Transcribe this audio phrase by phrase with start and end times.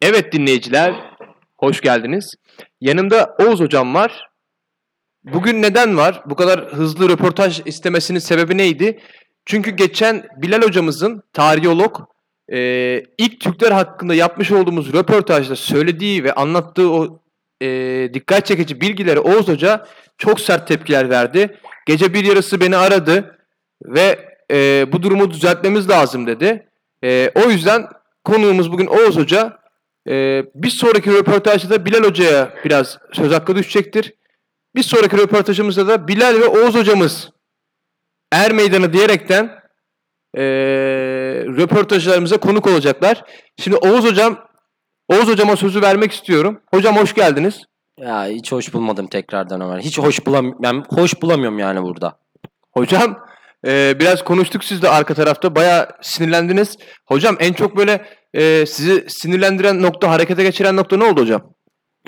[0.00, 0.94] Evet dinleyiciler,
[1.58, 2.34] hoş geldiniz.
[2.80, 4.28] Yanımda Oğuz hocam var.
[5.24, 6.22] Bugün neden var?
[6.26, 9.00] Bu kadar hızlı röportaj istemesinin sebebi neydi?
[9.44, 11.96] Çünkü geçen Bilal hocamızın tarihiyolog
[12.52, 12.58] e,
[13.18, 17.20] ilk Türkler hakkında yapmış olduğumuz röportajda söylediği ve anlattığı o
[17.62, 17.68] e,
[18.14, 19.86] dikkat çekici bilgileri Oğuz hoca
[20.18, 21.58] çok sert tepkiler verdi.
[21.86, 23.38] Gece bir yarısı beni aradı
[23.84, 24.18] ve
[24.52, 26.68] e, bu durumu düzeltmemiz lazım dedi.
[27.04, 27.86] E, o yüzden
[28.24, 29.59] konuğumuz bugün Oğuz Hoca.
[30.08, 34.14] E, bir sonraki röportajda da Bilal Hoca'ya biraz söz hakkı düşecektir.
[34.74, 37.30] Bir sonraki röportajımızda da Bilal ve Oğuz Hocamız
[38.32, 39.50] Er Meydanı diyerekten
[40.36, 40.42] e,
[41.56, 43.24] röportajlarımıza konuk olacaklar.
[43.58, 44.38] Şimdi Oğuz Hocam,
[45.08, 46.60] Oğuz Hocama sözü vermek istiyorum.
[46.74, 47.62] Hocam hoş geldiniz.
[47.98, 49.80] Ya hiç hoş bulmadım tekrardan Ömer.
[49.80, 52.18] Hiç hoş bulam ben hoş bulamıyorum yani burada.
[52.72, 53.18] Hocam
[53.66, 55.54] e, biraz konuştuk siz de arka tarafta.
[55.54, 56.76] Bayağı sinirlendiniz.
[57.06, 61.42] Hocam en çok böyle e, sizi sinirlendiren nokta, harekete geçiren nokta ne oldu hocam?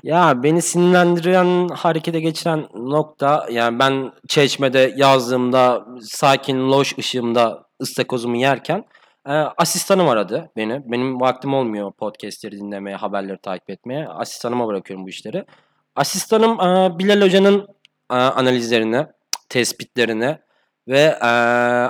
[0.03, 8.85] Ya beni sinirlendiren, harekete geçiren nokta yani ben çeşmede yazdığımda sakin loş ışığımda ıstakozumu yerken
[9.27, 10.83] e, asistanım aradı beni.
[10.85, 14.09] Benim vaktim olmuyor podcastleri dinlemeye, haberleri takip etmeye.
[14.09, 15.45] Asistanıma bırakıyorum bu işleri.
[15.97, 17.67] Asistanım e, Bilal Hoca'nın
[18.11, 19.07] e, analizlerini,
[19.49, 20.39] tespitlerini
[20.89, 21.27] ve e,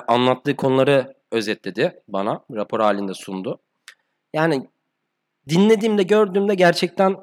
[0.08, 2.44] anlattığı konuları özetledi bana.
[2.54, 3.60] Rapor halinde sundu.
[4.32, 4.68] Yani
[5.48, 7.16] dinlediğimde, gördüğümde gerçekten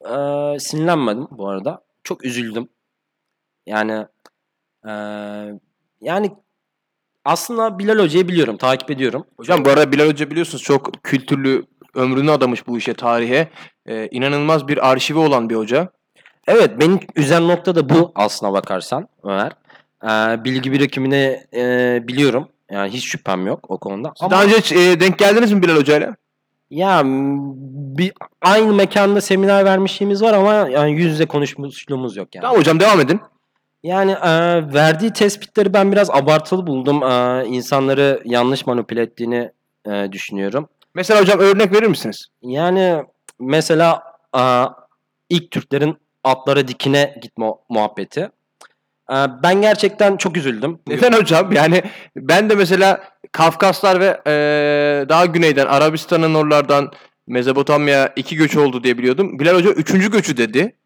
[0.00, 0.14] e,
[0.58, 1.84] sinirlenmedim bu arada.
[2.04, 2.68] Çok üzüldüm.
[3.66, 4.06] Yani
[4.88, 4.92] e,
[6.00, 6.32] yani
[7.24, 9.24] aslında Bilal Hoca'yı biliyorum, takip ediyorum.
[9.36, 13.48] Hocam bu arada Bilal Hoca biliyorsunuz çok kültürlü, ömrünü adamış bu işe, tarihe.
[13.86, 15.88] E, inanılmaz bir arşivi olan bir hoca.
[16.46, 19.52] Evet, beni üzen nokta da bu aslına bakarsan Ömer.
[20.04, 22.48] E, bilgi birikimini e, biliyorum.
[22.70, 24.12] Yani hiç şüphem yok o konuda.
[24.16, 26.16] Siz Daha önce hiç e, denk geldiniz mi Bilal Hoca'yla?
[26.72, 32.42] Ya bir aynı mekanda seminer vermişliğimiz var ama yani yüz yüze konuşmuşluğumuz yok yani.
[32.42, 33.20] Tamam hocam devam edin.
[33.82, 34.28] Yani e,
[34.74, 37.02] verdiği tespitleri ben biraz abartılı buldum.
[37.02, 39.52] E, insanları yanlış manipüle ettiğini
[39.86, 40.68] e, düşünüyorum.
[40.94, 42.26] Mesela hocam örnek verir misiniz?
[42.42, 43.04] Yani
[43.40, 44.02] mesela
[44.36, 44.42] e,
[45.28, 48.20] ilk Türklerin atlara dikine gitme muhabbeti.
[49.10, 50.78] E, ben gerçekten çok üzüldüm.
[50.86, 51.52] Neden hocam?
[51.52, 51.82] Yani
[52.16, 54.32] ben de mesela Kafkaslar ve e,
[55.08, 56.92] daha güneyden Arabistan'ın oralardan
[57.26, 59.38] Mezopotamya iki göç oldu diye biliyordum.
[59.38, 60.76] Bilal Hoca üçüncü göçü dedi.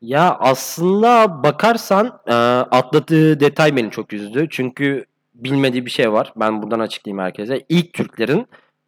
[0.00, 2.34] Ya aslında bakarsan e,
[2.70, 4.46] atladığı detay beni çok üzdü.
[4.50, 6.32] Çünkü bilmediği bir şey var.
[6.36, 7.64] Ben buradan açıklayayım herkese.
[7.68, 8.46] İlk Türklerin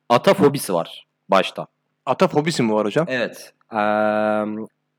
[0.08, 1.66] atafobisi var başta.
[2.06, 3.06] Atafobisi mi var hocam?
[3.08, 3.52] Evet.
[3.72, 3.80] E,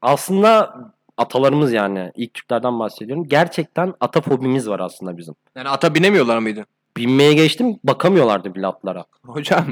[0.02, 0.75] aslında
[1.18, 3.28] atalarımız yani ilk Türklerden bahsediyorum.
[3.28, 5.36] Gerçekten atafobimiz var aslında bizim.
[5.56, 6.66] Yani ata binemiyorlar mıydı?
[6.98, 9.06] Binmeye geçtim bakamıyorlardı bile atlara.
[9.26, 9.66] Hocam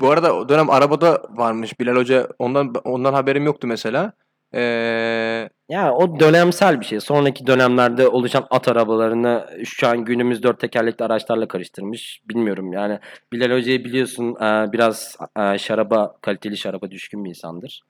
[0.00, 4.12] bu arada o dönem arabada varmış Bilal Hoca ondan ondan haberim yoktu mesela.
[4.54, 7.00] Ee, Ya o dönemsel bir şey.
[7.00, 12.20] Sonraki dönemlerde oluşan at arabalarını şu an günümüz dört tekerlekli araçlarla karıştırmış.
[12.28, 12.98] Bilmiyorum yani
[13.32, 17.82] Bilal Hoca'yı biliyorsun e, biraz e, şaraba, kaliteli şaraba düşkün bir insandır.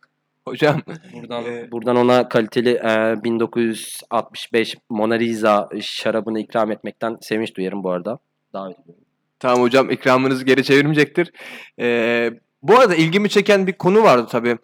[0.45, 0.83] hocam
[1.15, 7.91] Buradan, Ee, buradan ona kaliteli e, 1965 Mona Lisa şarabını ikram etmekten sevinç duyarım bu
[7.91, 8.19] arada.
[8.53, 9.05] Davet ediyorum.
[9.39, 11.33] tamam hocam ikramınızı geri çevirmeyecektir.
[11.81, 12.31] Ee,
[12.63, 14.59] bu arada ilgimi çeken bir konu vardı tabii.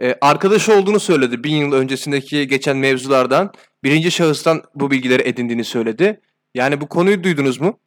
[0.00, 3.52] Ee, arkadaşı olduğunu söyledi bin yıl öncesindeki geçen mevzulardan.
[3.84, 6.20] Birinci şahıstan bu bilgileri edindiğini söyledi.
[6.54, 7.78] Yani bu konuyu duydunuz mu?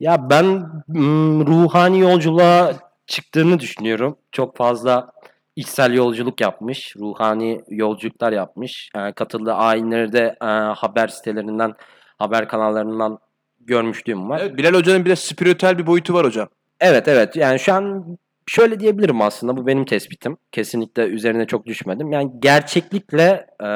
[0.00, 0.44] Ya ben
[0.88, 2.72] mm, ruhani yolculuğa
[3.06, 4.16] çıktığını düşünüyorum.
[4.32, 5.10] Çok fazla
[5.56, 8.90] içsel yolculuk yapmış, ruhani yolculuklar yapmış.
[8.96, 10.46] E, katıldığı ayinleri de e,
[10.76, 11.74] haber sitelerinden,
[12.18, 13.18] haber kanallarından
[13.60, 14.40] görmüşlüğüm var.
[14.42, 16.48] Evet, Bilal Hoca'nın bir de spiritüel bir boyutu var hocam.
[16.80, 18.04] Evet evet yani şu an
[18.46, 20.36] şöyle diyebilirim aslında bu benim tespitim.
[20.52, 22.12] Kesinlikle üzerine çok düşmedim.
[22.12, 23.68] Yani gerçeklikle e,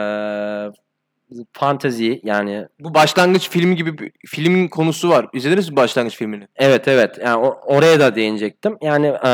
[1.53, 5.28] fantezi yani Bu başlangıç filmi gibi bir filmin konusu var.
[5.33, 6.49] İzlediniz mi başlangıç filmini?
[6.56, 7.19] Evet evet.
[7.25, 8.77] Yani oraya da değinecektim.
[8.83, 9.31] Yani e,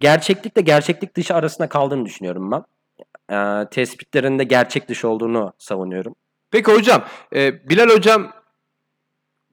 [0.00, 2.64] gerçeklikle gerçeklik dışı arasında kaldığını düşünüyorum ben.
[3.36, 6.14] E, tespitlerinde gerçek dışı olduğunu savunuyorum.
[6.50, 7.04] Peki hocam,
[7.34, 8.32] e, Bilal hocam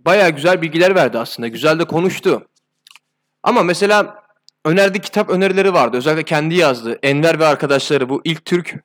[0.06, 1.48] bayağı güzel bilgiler verdi aslında.
[1.48, 2.48] Güzel de konuştu.
[3.44, 4.24] Ama mesela
[4.66, 5.98] önerdiği kitap önerileri vardı.
[5.98, 7.00] Özellikle kendi yazdı.
[7.04, 8.76] Enver ve arkadaşları bu ilk Türk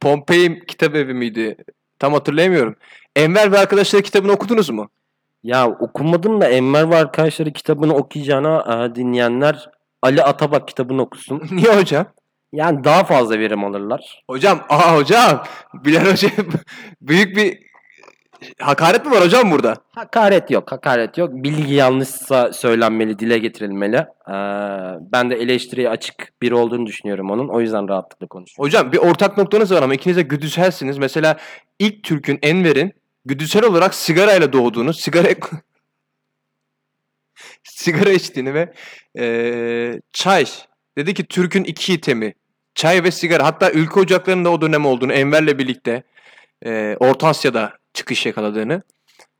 [0.00, 1.56] Pompei kitap evi miydi?
[1.98, 2.76] Tam hatırlayamıyorum.
[3.16, 4.90] Enver ve arkadaşları kitabını okudunuz mu?
[5.42, 9.70] Ya okumadım da Enver ve arkadaşları kitabını okuyacağına e, dinleyenler
[10.02, 11.42] Ali Atabak kitabını okusun.
[11.50, 12.06] Niye hocam?
[12.52, 14.22] Yani daha fazla verim alırlar.
[14.30, 15.44] Hocam, aa hocam.
[15.74, 16.28] Bilal Hoca
[17.00, 17.65] büyük bir
[18.58, 19.74] Hakaret mi var hocam burada?
[19.90, 21.30] Hakaret yok, hakaret yok.
[21.32, 23.96] Bilgi yanlışsa söylenmeli, dile getirilmeli.
[23.96, 24.32] Ee,
[25.12, 27.48] ben de eleştiriye açık biri olduğunu düşünüyorum onun.
[27.48, 28.64] O yüzden rahatlıkla konuşuyorum.
[28.64, 30.98] Hocam bir ortak noktanız var ama ikiniz de güdüselsiniz.
[30.98, 31.36] Mesela
[31.78, 32.92] ilk Türk'ün Enver'in
[33.24, 35.28] güdüsel olarak sigarayla doğduğunu, sigara
[37.64, 38.72] sigara içtiğini ve
[39.14, 40.46] eee, çay.
[40.98, 42.34] Dedi ki Türk'ün iki itemi.
[42.74, 43.44] Çay ve sigara.
[43.44, 46.02] Hatta ülke ocaklarında o dönem olduğunu Enver'le birlikte
[46.64, 48.82] eee, Orta Asya'da çıkış yakaladığını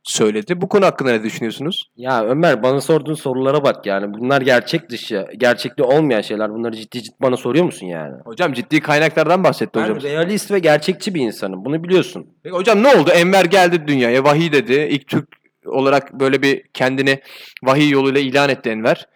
[0.02, 0.60] söyledi.
[0.60, 1.90] Bu konu hakkında ne düşünüyorsunuz?
[1.96, 4.14] Ya Ömer bana sorduğun sorulara bak yani.
[4.14, 6.50] Bunlar gerçek dışı, gerçekli olmayan şeyler.
[6.50, 8.14] Bunları ciddi ciddi bana soruyor musun yani?
[8.24, 9.96] Hocam ciddi kaynaklardan bahsetti hocam.
[9.96, 11.64] Ben realist ve gerçekçi bir insanım.
[11.64, 12.26] Bunu biliyorsun.
[12.42, 13.10] Peki hocam ne oldu?
[13.10, 14.88] Enver geldi dünyaya, vahiy dedi.
[14.90, 15.28] İlk Türk
[15.66, 17.20] olarak böyle bir kendini
[17.64, 19.06] vahiy yoluyla ilan etti Enver.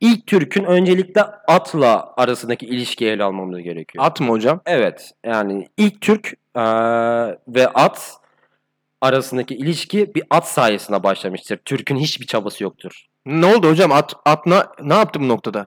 [0.00, 4.04] İlk Türk'ün öncelikle atla arasındaki ilişkiyi ele almamız gerekiyor.
[4.04, 4.60] At mı hocam?
[4.66, 5.10] Evet.
[5.26, 6.26] Yani ilk Türk
[6.56, 8.21] eee, ve at
[9.02, 11.56] arasındaki ilişki bir at sayesinde başlamıştır.
[11.56, 13.06] Türk'ün hiçbir çabası yoktur.
[13.26, 13.92] Ne oldu hocam?
[13.92, 15.66] At, at ne, ne yaptı bu noktada?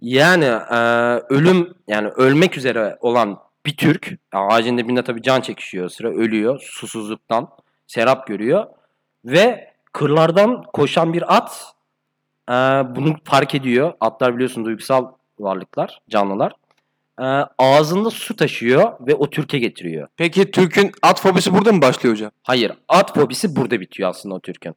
[0.00, 6.08] Yani eee, ölüm yani ölmek üzere olan bir Türk ağacın dibinde tabii can çekişiyor sıra
[6.08, 7.48] ölüyor susuzluktan
[7.86, 8.66] serap görüyor
[9.24, 11.74] ve kırlardan koşan bir at
[12.50, 12.54] eee,
[12.96, 13.92] bunu fark ediyor.
[14.00, 16.52] Atlar biliyorsun duygusal varlıklar, canlılar.
[17.22, 20.08] Eee, ağzında su taşıyor ve o Türk'e getiriyor.
[20.16, 22.30] Peki Türk'ün at fobisi burada mı başlıyor hocam?
[22.42, 24.74] Hayır, at fobisi burada bitiyor aslında o Türk'ün.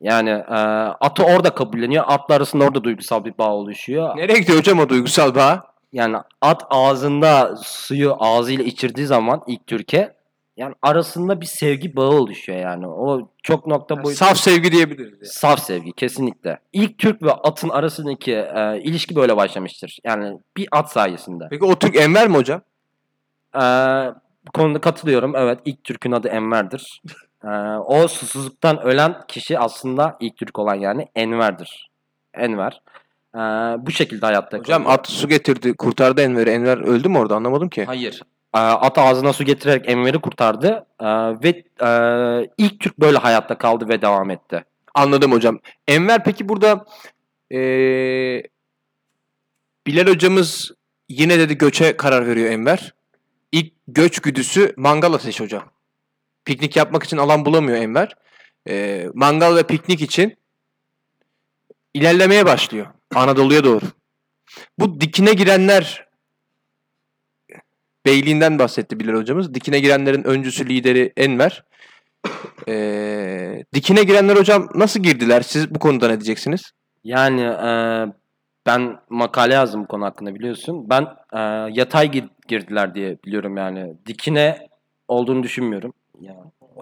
[0.00, 0.56] Yani eee,
[1.00, 2.04] atı orada kabulleniyor.
[2.06, 4.16] Atla arasında orada duygusal bir bağ oluşuyor.
[4.16, 5.62] Nereye gidiyor hocam o duygusal bağ?
[5.92, 10.14] Yani at ağzında suyu ağzıyla içirdiği zaman ilk Türkiye
[10.60, 12.86] yani arasında bir sevgi bağı oluşuyor yani.
[12.86, 14.18] O çok nokta boyutu.
[14.18, 15.12] Saf sevgi diyebiliriz.
[15.12, 15.26] yani.
[15.26, 16.58] Saf sevgi kesinlikle.
[16.72, 19.98] İlk Türk ve atın arasındaki e, ilişki böyle başlamıştır.
[20.04, 21.46] Yani bir at sayesinde.
[21.50, 22.60] Peki o Türk Enver mi hocam?
[23.54, 23.60] E,
[24.46, 25.36] bu konuda katılıyorum.
[25.36, 27.02] Evet ilk Türk'ün adı Enver'dir.
[27.44, 31.90] E, o susuzluktan ölen kişi aslında ilk Türk olan yani Enver'dir.
[32.34, 32.80] Enver.
[33.34, 33.38] E,
[33.86, 34.98] bu şekilde hayatta Hocam kalıyor.
[34.98, 36.50] at su getirdi, kurtardı Enver'i.
[36.50, 37.84] Enver öldü mü orada anlamadım ki.
[37.84, 38.22] Hayır.
[38.54, 41.06] Ee, At ağzına su getirerek Enver'i kurtardı Ee,
[41.44, 44.64] ve e, ilk Türk böyle hayatta kaldı ve devam etti.
[44.94, 45.58] Anladım hocam.
[45.88, 46.84] Enver peki burada
[47.50, 48.42] eee
[49.86, 50.70] Bilal hocamız
[51.08, 52.94] yine dedi göçe karar veriyor Enver.
[53.52, 55.70] İlk göç güdüsü mangal ateşi hocam.
[56.44, 58.14] Piknik yapmak için alan bulamıyor Enver.
[58.66, 60.36] Eee, mangal ve piknik için
[61.94, 62.86] ilerlemeye başlıyor.
[63.14, 63.84] Anadolu'ya doğru.
[64.78, 66.06] Bu dikine girenler
[68.06, 69.54] beyliğinden bahsetti Bilal hocamız.
[69.54, 71.64] Dikine girenlerin öncüsü lideri Enver.
[72.68, 75.42] Eee, dikine girenler hocam nasıl girdiler?
[75.42, 76.62] Siz bu konuda ne diyeceksiniz?
[77.04, 77.70] Yani e,
[78.66, 80.90] ben makale yazdım bu konu hakkında biliyorsun.
[80.90, 81.02] Ben
[81.32, 81.38] e,
[81.72, 83.94] yatay gir- girdiler diye biliyorum yani.
[84.06, 84.58] Dikine
[85.08, 85.92] olduğunu düşünmüyorum.
[86.20, 86.36] Ya,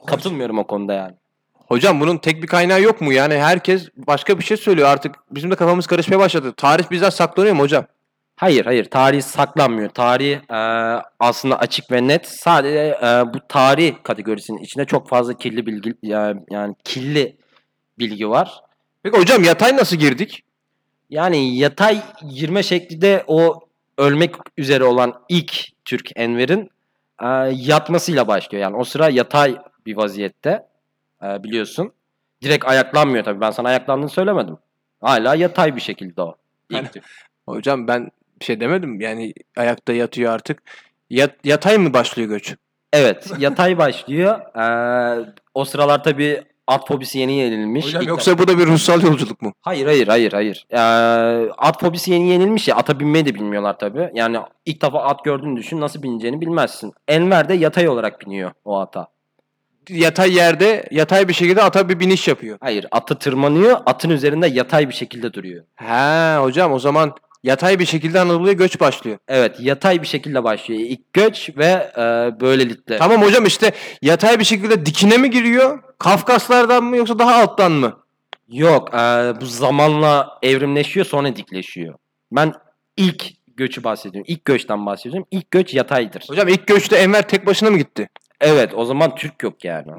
[0.06, 1.14] katılmıyorum o konuda yani.
[1.52, 3.12] Hocam bunun tek bir kaynağı yok mu?
[3.12, 4.88] Yani herkes başka bir şey söylüyor.
[4.88, 6.54] Artık bizim de kafamız karışmaya başladı.
[6.56, 7.84] Tarih bizden saklanıyor mu hocam?
[8.38, 9.88] Hayır hayır tarih saklanmıyor.
[9.88, 10.56] Tarih e,
[11.20, 12.28] aslında açık ve net.
[12.28, 17.36] Sadece e, bu tarih kategorisinin içinde çok fazla kirli bilgi yani, yani kirli
[17.98, 18.60] bilgi var.
[19.02, 20.44] Peki hocam yatay nasıl girdik?
[21.10, 22.02] Yani yatay
[22.34, 23.60] girme şekli de o
[23.98, 26.70] ölmek üzere olan ilk Türk Enver'in
[27.22, 28.62] e, yatmasıyla başlıyor.
[28.62, 30.66] Yani o sıra yatay bir vaziyette
[31.22, 31.92] e, biliyorsun.
[32.42, 33.40] Direkt ayaklanmıyor tabii.
[33.40, 34.58] Ben sana ayaklandığını söylemedim.
[35.00, 36.36] Hala yatay bir şekilde o.
[36.70, 37.04] İlk Türk.
[37.46, 39.00] Hocam ben bir şey demedim.
[39.00, 40.62] Yani ayakta yatıyor artık.
[41.10, 42.54] Yat- yatay mı başlıyor göç?
[42.92, 44.40] Evet yatay başlıyor.
[44.56, 47.86] E, o sıralar tabii at fobisi yeni yenilmiş.
[47.86, 49.52] Hocam İlk yoksa bu da bir ruhsal yolculuk mu?
[49.60, 50.66] Hayır hayır hayır hayır.
[50.70, 50.78] Ee,
[51.58, 54.10] at fobisi yeni yenilmiş ya ata binmeyi de bilmiyorlar tabii.
[54.14, 56.92] Yani ilk defa at gördüğünü düşün nasıl bineceğini bilmezsin.
[57.08, 59.06] Enver de yatay olarak biniyor o ata.
[59.88, 62.58] Yatay yerde yatay bir şekilde ata bir biniş yapıyor.
[62.60, 65.64] Hayır atı tırmanıyor atın üzerinde yatay bir şekilde duruyor.
[65.74, 67.14] He hocam o zaman
[67.48, 69.18] yatay bir şekilde Anadolu'ya göç başlıyor.
[69.28, 70.80] Evet yatay bir şekilde başlıyor.
[70.80, 72.00] İlk göç ve e,
[72.40, 72.98] böylelikle.
[72.98, 75.82] Tamam hocam işte yatay bir şekilde dikine mi giriyor?
[75.98, 77.96] Kafkaslardan mı yoksa daha alttan mı?
[78.48, 78.96] Yok e,
[79.40, 81.94] bu zamanla evrimleşiyor sonra dikleşiyor.
[82.32, 82.52] Ben
[82.96, 83.26] ilk
[83.56, 84.26] göçü bahsediyorum.
[84.28, 85.28] İlk göçten bahsediyorum.
[85.30, 86.24] İlk göç yataydır.
[86.28, 88.08] Hocam ilk göçte Enver tek başına mı gitti?
[88.40, 89.92] Evet o zaman Türk yok yani.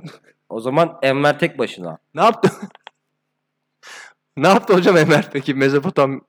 [0.50, 1.98] O zaman Enver tek başına.
[2.15, 2.51] Ne yaptı?
[4.38, 6.22] ne yaptı hocam Enver peki Mezopotam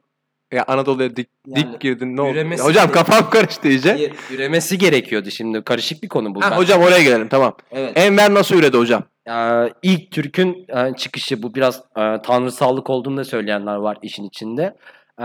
[0.52, 2.38] ya Anadolu'ya dik, Yani dik girdin ne oldu?
[2.64, 4.12] Hocam de- kafam karıştı iyice.
[4.30, 5.62] Üremesi gerekiyordu şimdi.
[5.62, 6.42] Karışık bir konu bu.
[6.42, 7.56] Ha, Ben- hocam oraya gelelim tamam.
[7.72, 7.92] Evet.
[7.98, 9.02] Enver nasıl üredi hocam?
[9.30, 14.76] Ee, ilk Türk'ün e, çıkışı bu biraz e, tanrısallık olduğunu da söyleyenler var işin içinde.
[15.22, 15.24] Ee,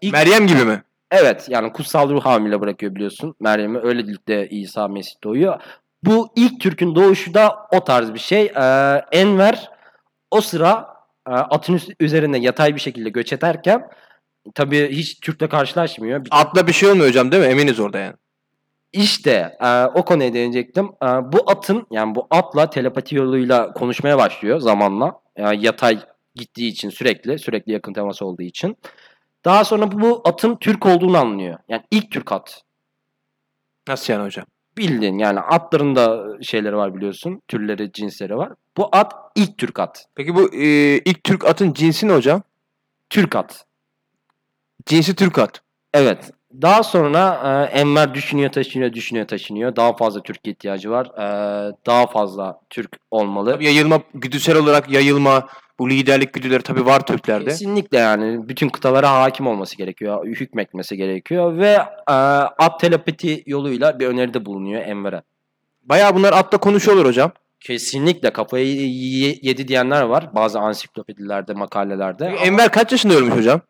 [0.00, 0.82] ilk- Meryem gibi mi?
[1.10, 3.78] evet yani kutsal ruh hamile bırakıyor biliyorsun Meryem'i.
[3.78, 5.60] Öylelikle İsa Mesih doğuyor.
[6.04, 8.42] bu ilk Türk'ün doğuşu da o tarz bir şey.
[8.56, 9.70] Ee, Enver
[10.30, 10.86] o sıra
[11.28, 13.88] e, atın üzerinde yatay bir şekilde göç ederken
[14.54, 16.24] tabii hiç Türk'le karşılaşmıyor.
[16.24, 17.48] Bir- Atla bir şey olmuyor hocam değil mi?
[17.48, 18.14] Eminiz orada yani.
[18.92, 20.86] İşte e, o konuya değinecektim.
[20.86, 25.20] E, bu atın yani bu atla telepati yoluyla konuşmaya başlıyor zamanla.
[25.38, 25.98] Yani yatay
[26.34, 28.76] gittiği için sürekli sürekli yakın temas olduğu için.
[29.44, 31.58] Daha sonra bu atın Türk olduğunu anlıyor.
[31.68, 32.62] Yani ilk Türk at.
[33.88, 34.46] Nasıl yani hocam?
[34.78, 37.42] Bildiğin yani atların da şeyleri var biliyorsun.
[37.48, 38.52] Türleri, cinsleri var.
[38.76, 40.06] Bu at ilk Türk at.
[40.14, 40.66] Peki bu e,
[40.98, 42.42] ilk Türk atın cinsi ne hocam?
[43.10, 43.64] Türk at.
[44.86, 45.60] Cinsi Türk at.
[45.94, 46.30] Evet.
[46.62, 47.40] Daha sonra
[47.72, 49.76] e, Enver düşünüyor, taşınıyor, düşünüyor, taşınıyor.
[49.76, 51.06] Daha fazla Türk ihtiyacı var.
[51.06, 53.50] E, daha fazla Türk olmalı.
[53.52, 57.44] Tabii yayılma, güdüsel olarak yayılma, bu liderlik güdüleri tabii var Türklerde.
[57.44, 61.78] Kesinlikle yani bütün kıtalara hakim olması gerekiyor, hükmetmesi gerekiyor ve
[62.08, 62.12] e,
[62.58, 65.22] at telepati yoluyla bir öneride bulunuyor Enver'e.
[65.82, 67.32] Bayağı bunlar atla konuşuyorlar hocam.
[67.60, 72.26] Kesinlikle kafayı ye- yedi diyenler var bazı ansiklopedilerde, makalelerde.
[72.26, 73.60] Enver kaç yaşında ölmüş hocam?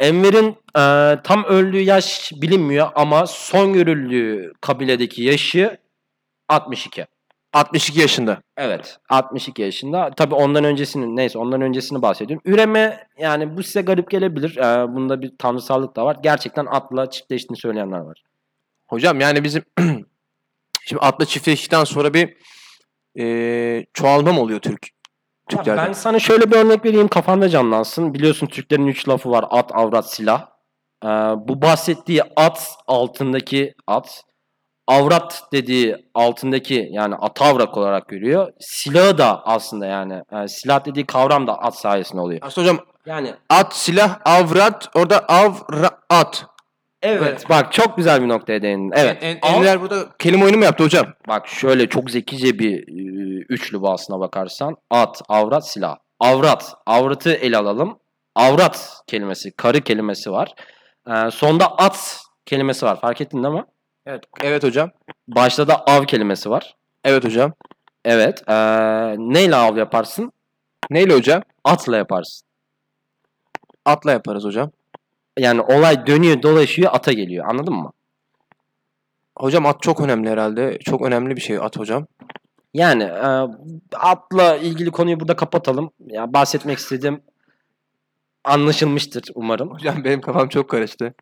[0.00, 0.82] Enver'in e,
[1.22, 5.78] tam öldüğü yaş bilinmiyor ama son görüldüğü kabiledeki yaşı
[6.48, 7.06] 62.
[7.52, 8.42] 62 yaşında.
[8.56, 10.10] Evet 62 yaşında.
[10.16, 12.42] Tabii ondan öncesini neyse ondan öncesini bahsediyorum.
[12.52, 14.56] Üreme yani bu size garip gelebilir.
[14.56, 16.16] Ee, bunda bir tanrısallık da var.
[16.22, 18.22] Gerçekten atla çiftleştiğini söyleyenler var.
[18.86, 19.62] Hocam yani bizim
[20.86, 22.36] şimdi atla çiftleştikten sonra bir
[23.18, 24.88] e, çoğalma mı oluyor Türk?
[25.52, 25.82] Ya Türklerde.
[25.88, 28.14] ben sana şöyle bir örnek vereyim kafanda canlansın.
[28.14, 29.44] Biliyorsun Türklerin üç lafı var.
[29.50, 30.46] At, avrat, silah.
[31.04, 34.22] Ee, bu bahsettiği at altındaki at.
[34.88, 38.52] Avrat dediği altındaki yani atavrak olarak görüyor.
[38.60, 42.40] Silahı da aslında yani, yani silah dediği kavram da at sayesinde oluyor.
[42.42, 46.46] Aslında hocam Yani at, silah, avrat, orada avra, at.
[47.06, 48.92] Evet bak çok güzel bir noktaya değindin.
[48.96, 49.18] Evet.
[49.20, 51.06] En, burada kelime oyunu mu yaptı hocam?
[51.28, 54.76] Bak şöyle çok zekice bir e, üçlü bu aslına bakarsan.
[54.90, 55.96] At, avrat, silah.
[56.20, 56.74] Avrat.
[56.86, 57.98] Avratı ele alalım.
[58.34, 60.54] Avrat kelimesi, karı kelimesi var.
[61.10, 63.00] Ee, sonda at kelimesi var.
[63.00, 63.64] Fark ettin değil mi?
[64.06, 64.24] Evet.
[64.42, 64.90] Evet hocam.
[65.28, 66.76] Başta da av kelimesi var.
[67.04, 67.52] Evet hocam.
[68.04, 68.42] Evet.
[68.48, 68.54] Ee,
[69.18, 70.32] neyle av yaparsın?
[70.90, 71.42] Neyle hocam?
[71.64, 72.46] Atla yaparsın.
[73.84, 74.70] Atla yaparız hocam.
[75.38, 77.46] Yani olay dönüyor dolaşıyor ata geliyor.
[77.48, 77.92] Anladın mı?
[79.38, 80.78] Hocam at çok önemli herhalde.
[80.84, 82.06] Çok önemli bir şey at hocam.
[82.74, 83.28] Yani e,
[83.94, 85.90] atla ilgili konuyu burada kapatalım.
[86.06, 87.22] Ya bahsetmek istediğim
[88.44, 89.70] anlaşılmıştır umarım.
[89.70, 91.14] Hocam benim kafam çok karıştı.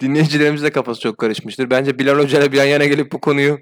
[0.00, 1.70] Dinleyicilerimiz de kafası çok karışmıştır.
[1.70, 3.58] Bence Bilal Hoca ile bir yan yana gelip bu konuyu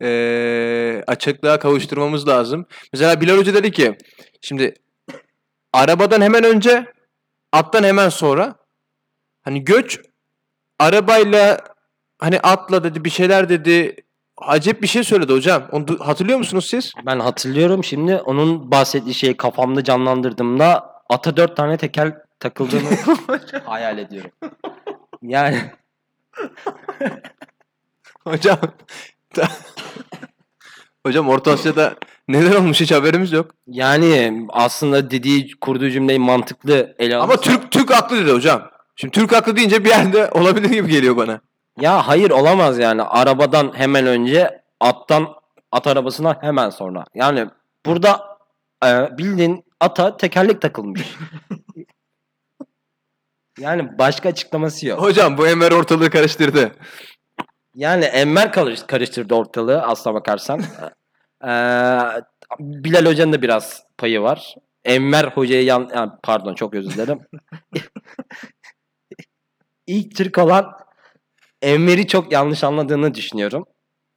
[0.00, 2.66] eee açıklığa kavuşturmamız lazım.
[2.92, 3.96] Mesela Bilal Hoca dedi ki
[4.40, 4.74] şimdi
[5.72, 6.86] arabadan hemen önce
[7.52, 8.61] attan hemen sonra
[9.42, 10.00] hani göç
[10.78, 11.58] arabayla
[12.18, 13.96] hani atla dedi bir şeyler dedi
[14.36, 15.68] acayip bir şey söyledi hocam.
[15.72, 16.92] Onu du- hatırlıyor musunuz siz?
[17.06, 22.88] Ben hatırlıyorum şimdi onun bahsettiği şeyi kafamda canlandırdığımda ata dört tane tekel takıldığını
[23.64, 24.30] hayal ediyorum.
[25.22, 25.58] Yani
[28.24, 28.58] Hocam
[31.06, 31.94] Hocam Orta Asya'da
[32.28, 33.50] neler olmuş hiç haberimiz yok.
[33.66, 38.70] yani aslında dediği kurduğu cümleyi mantıklı ele Ama Türk Türk haklı dedi hocam.
[39.02, 41.40] Şimdi Türk haklı deyince bir yerde olabilir gibi geliyor bana.
[41.80, 45.28] ya hayır olamaz yani arabadan hemen önce attan
[45.72, 47.04] at arabasına hemen sonra.
[47.14, 47.46] Yani
[47.86, 48.38] burada
[48.84, 51.02] e, bildiğin ata tekerlek takılmış.
[53.58, 55.02] yani başka açıklaması yok.
[55.02, 56.72] Hocam bu Enver ortalığı karıştırdı.
[57.74, 60.60] Yani Enver karış- karıştırdı ortalığı aslına bakarsan.
[61.44, 61.48] Ee,
[62.60, 64.54] Bilal Hoca'nın da biraz payı var.
[64.84, 65.90] Enver Hoca'yı yan...
[65.94, 67.20] yani pardon çok özür dilerim.
[69.86, 70.72] İlk Türk olan
[71.62, 73.64] Enver'i çok yanlış anladığını düşünüyorum.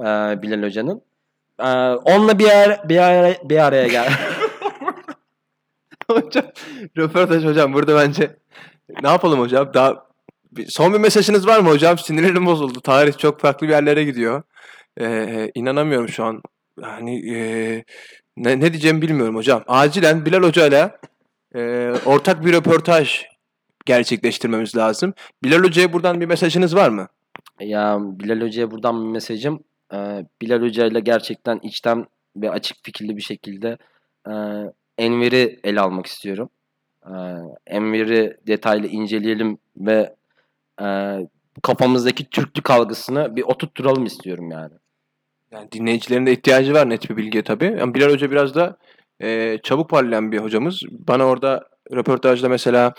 [0.01, 0.05] Ee,
[0.41, 1.01] Bilal Hoca'nın.
[1.59, 4.09] Ee, onunla bir, ara, bir, ara, bir araya gel.
[6.11, 6.45] hocam
[6.97, 8.35] röportaj hocam burada bence
[9.03, 9.73] ne yapalım hocam?
[9.73, 10.05] Daha
[10.67, 11.97] son bir mesajınız var mı hocam?
[11.97, 12.81] Sinirlerim bozuldu.
[12.81, 14.43] Tarih çok farklı bir yerlere gidiyor.
[15.01, 16.41] Ee, inanamıyorum şu an.
[16.81, 17.83] Hani ee,
[18.37, 19.63] ne, ne diyeceğimi bilmiyorum hocam.
[19.67, 20.97] Acilen Bilal Hoca ile
[21.55, 23.25] ee, ortak bir röportaj
[23.85, 25.13] gerçekleştirmemiz lazım.
[25.43, 27.07] Bilal Hoca'ya buradan bir mesajınız var mı?
[27.59, 29.63] Ya Bilal Hoca'ya buradan bir mesajım.
[29.93, 33.77] Ee, Bilal Hoca ile gerçekten içten ve açık fikirli bir şekilde
[34.27, 34.33] e,
[34.97, 36.49] Enver'i ele almak istiyorum.
[37.05, 37.11] Ee,
[37.67, 40.15] Enver'i detaylı inceleyelim ve
[40.81, 41.17] e,
[41.63, 44.73] kafamızdaki Türklük algısını bir oturtturalım istiyorum yani.
[45.51, 47.75] Yani dinleyicilerin de ihtiyacı var net bir bilgiye tabii.
[47.79, 48.77] Yani Bilal Hoca biraz da
[49.21, 50.81] e, çabuk parlayan bir hocamız.
[50.91, 52.93] Bana orada röportajda mesela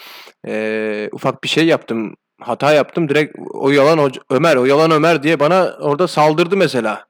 [0.46, 3.08] e, ufak bir şey yaptım, hata yaptım.
[3.08, 7.06] Direkt o yalan Ömer, o yalan Ömer diye bana orada saldırdı mesela.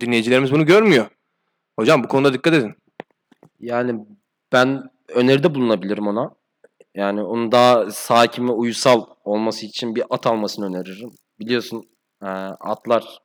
[0.00, 1.06] Dinleyicilerimiz bunu görmüyor.
[1.78, 2.74] Hocam bu konuda dikkat edin.
[3.60, 4.06] Yani
[4.52, 6.30] ben öneride bulunabilirim ona.
[6.94, 11.10] Yani onun daha sakin ve uysal olması için bir at almasını öneririm.
[11.40, 11.84] Biliyorsun
[12.22, 12.26] e,
[12.60, 13.18] atlar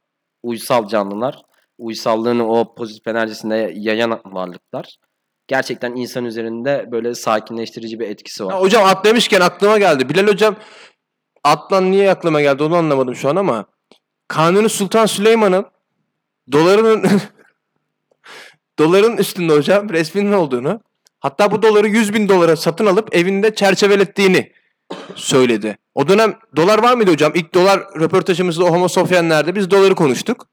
[0.43, 1.41] uysal canlılar.
[1.77, 4.97] Uysallığını o pozitif enerjisinde yayan varlıklar.
[5.47, 8.53] Gerçekten insan üzerinde böyle sakinleştirici bir etkisi var.
[8.53, 10.09] Ya hocam at demişken aklıma geldi.
[10.09, 10.55] Bilal hocam
[11.43, 13.65] atlan niye aklıma geldi onu anlamadım şu an ama
[14.27, 15.65] Kanuni Sultan Süleyman'ın
[16.51, 17.05] dolarının
[18.79, 20.81] doların üstünde hocam resminin olduğunu
[21.19, 24.51] hatta bu doları 100 bin dolara satın alıp evinde çerçevelettiğini
[25.15, 25.77] söyledi.
[25.95, 27.31] O dönem dolar var mıydı hocam?
[27.35, 28.87] İlk dolar röportajımızda o Homo
[29.55, 30.47] biz doları konuştuk.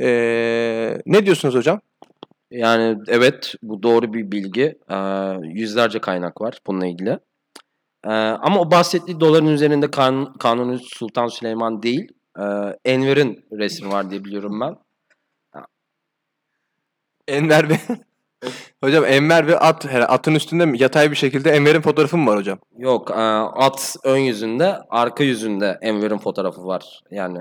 [0.00, 1.80] Ee, ne diyorsunuz hocam?
[2.50, 4.78] Yani evet bu doğru bir bilgi.
[4.90, 4.96] Ee,
[5.42, 7.18] yüzlerce kaynak var bununla ilgili.
[8.04, 12.42] Ee, ama o bahsettiği doların üzerinde kan, Kanuni Sultan Süleyman değil, e,
[12.84, 14.76] Enver'in resmi var diye biliyorum ben.
[17.28, 17.78] Enver ve
[18.80, 22.58] hocam Enver ve at atın üstünde mi yatay bir şekilde Enver'in fotoğrafı mı var hocam?
[22.76, 27.00] Yok, e, at ön yüzünde, arka yüzünde Enver'in fotoğrafı var.
[27.10, 27.38] Yani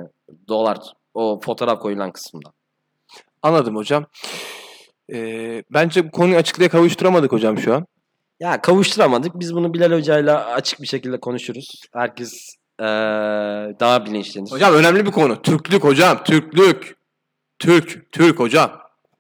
[0.48, 0.78] dolar
[1.14, 2.50] o fotoğraf koyulan kısımda.
[3.42, 4.06] Anladım hocam.
[5.14, 7.86] Ee, bence bu konuyu açıklığa kavuşturamadık hocam şu an.
[8.40, 9.40] Ya kavuşturamadık.
[9.40, 11.82] Biz bunu Bilal Hoca'yla açık bir şekilde konuşuruz.
[11.94, 12.86] Herkes e,
[13.80, 14.52] daha bilinçlenir.
[14.52, 15.42] Hocam önemli bir konu.
[15.42, 16.24] Türklük hocam.
[16.24, 16.98] Türklük.
[17.60, 18.12] Türk.
[18.12, 18.72] Türk hocam.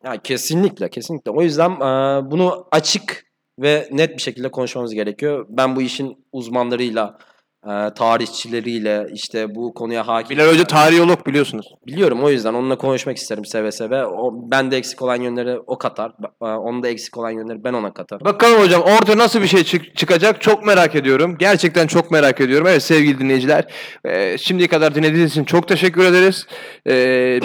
[0.03, 1.31] Ya kesinlikle, kesinlikle.
[1.31, 3.25] O yüzden e, bunu açık
[3.59, 5.45] ve net bir şekilde konuşmamız gerekiyor.
[5.49, 7.17] Ben bu işin uzmanlarıyla,
[7.65, 10.37] e, tarihçileriyle, işte bu konuya hakim...
[10.37, 11.65] Bilal Hoca tarihiyolog biliyorsunuz.
[11.87, 14.05] Biliyorum o yüzden onunla konuşmak isterim seve seve.
[14.05, 16.11] O, ben de eksik olan yönleri o katar.
[16.41, 18.25] e, Onun da eksik olan yönleri ben ona katarım.
[18.25, 21.35] Bakalım hocam ortaya nasıl bir şey çık- çıkacak çok merak ediyorum.
[21.39, 22.67] Gerçekten çok merak ediyorum.
[22.67, 23.65] Evet sevgili dinleyiciler.
[24.05, 26.45] e, şimdiye kadar dinlediğiniz için çok teşekkür ederiz.
[26.87, 26.93] E,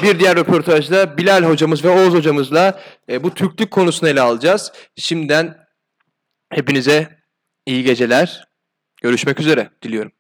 [0.03, 4.73] bir diğer röportajda Bilal hocamız ve Oğuz hocamızla e, bu Türklük konusunu ele alacağız.
[4.97, 5.55] Şimdiden
[6.53, 7.09] hepinize
[7.67, 8.45] iyi geceler.
[9.03, 10.13] Görüşmek üzere diliyorum.